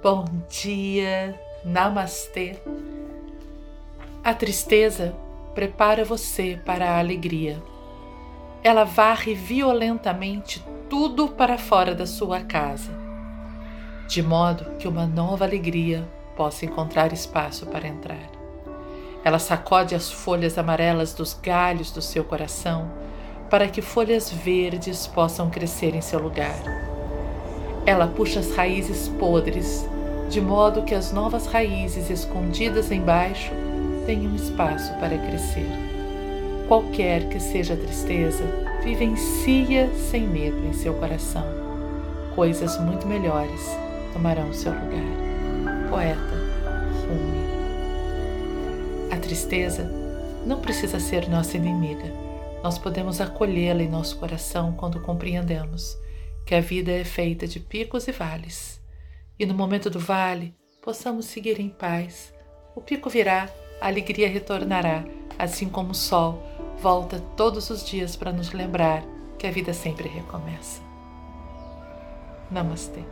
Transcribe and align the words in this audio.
Bom 0.00 0.26
dia, 0.48 1.34
Namastê. 1.64 2.56
A 4.22 4.32
tristeza 4.32 5.12
prepara 5.56 6.04
você 6.04 6.56
para 6.64 6.88
a 6.88 6.98
alegria. 7.00 7.60
Ela 8.62 8.84
varre 8.84 9.34
violentamente 9.34 10.64
tudo 10.88 11.26
para 11.26 11.58
fora 11.58 11.96
da 11.96 12.06
sua 12.06 12.42
casa, 12.42 12.92
de 14.06 14.22
modo 14.22 14.76
que 14.76 14.86
uma 14.86 15.04
nova 15.04 15.44
alegria 15.44 16.08
possa 16.36 16.64
encontrar 16.64 17.12
espaço 17.12 17.66
para 17.66 17.88
entrar. 17.88 18.30
Ela 19.24 19.40
sacode 19.40 19.96
as 19.96 20.12
folhas 20.12 20.56
amarelas 20.56 21.12
dos 21.12 21.34
galhos 21.34 21.90
do 21.90 22.00
seu 22.00 22.22
coração 22.22 22.88
para 23.50 23.66
que 23.66 23.82
folhas 23.82 24.30
verdes 24.30 25.08
possam 25.08 25.50
crescer 25.50 25.92
em 25.96 26.00
seu 26.00 26.20
lugar. 26.22 26.87
Ela 27.88 28.06
puxa 28.06 28.40
as 28.40 28.54
raízes 28.54 29.08
podres, 29.18 29.88
de 30.28 30.42
modo 30.42 30.82
que 30.82 30.94
as 30.94 31.10
novas 31.10 31.46
raízes 31.46 32.10
escondidas 32.10 32.92
embaixo 32.92 33.50
tenham 34.04 34.36
espaço 34.36 34.92
para 35.00 35.16
crescer. 35.16 35.66
Qualquer 36.68 37.30
que 37.30 37.40
seja 37.40 37.72
a 37.72 37.76
tristeza, 37.78 38.44
vivencia 38.84 39.88
sem 40.10 40.28
medo 40.28 40.66
em 40.66 40.74
seu 40.74 40.92
coração. 40.92 41.46
Coisas 42.34 42.78
muito 42.78 43.06
melhores 43.06 43.62
tomarão 44.12 44.52
seu 44.52 44.72
lugar. 44.72 45.88
Poeta 45.88 46.36
Rumi. 47.08 47.48
A 49.10 49.16
tristeza 49.16 49.90
não 50.44 50.60
precisa 50.60 51.00
ser 51.00 51.26
nossa 51.26 51.56
inimiga. 51.56 52.04
Nós 52.62 52.76
podemos 52.76 53.18
acolhê-la 53.18 53.82
em 53.82 53.88
nosso 53.88 54.18
coração 54.18 54.74
quando 54.76 55.00
compreendemos 55.00 55.96
que 56.48 56.54
a 56.54 56.62
vida 56.62 56.90
é 56.90 57.04
feita 57.04 57.46
de 57.46 57.60
picos 57.60 58.08
e 58.08 58.10
vales. 58.10 58.80
E 59.38 59.44
no 59.44 59.52
momento 59.52 59.90
do 59.90 60.00
vale, 60.00 60.54
possamos 60.80 61.26
seguir 61.26 61.60
em 61.60 61.68
paz. 61.68 62.32
O 62.74 62.80
pico 62.80 63.10
virá, 63.10 63.50
a 63.78 63.86
alegria 63.86 64.30
retornará, 64.30 65.04
assim 65.38 65.68
como 65.68 65.90
o 65.90 65.94
sol 65.94 66.42
volta 66.80 67.20
todos 67.36 67.68
os 67.68 67.84
dias 67.84 68.16
para 68.16 68.32
nos 68.32 68.54
lembrar 68.54 69.04
que 69.38 69.46
a 69.46 69.50
vida 69.50 69.74
sempre 69.74 70.08
recomeça. 70.08 70.80
Namastê. 72.50 73.04